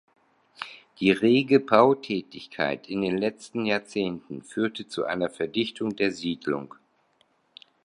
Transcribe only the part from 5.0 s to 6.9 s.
einer Verdichtung der Siedlung.